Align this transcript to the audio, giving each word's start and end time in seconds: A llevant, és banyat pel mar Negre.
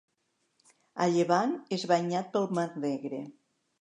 A 1.05 1.07
llevant, 1.15 1.53
és 1.79 1.85
banyat 1.93 2.33
pel 2.39 2.49
mar 2.61 2.67
Negre. 2.87 3.21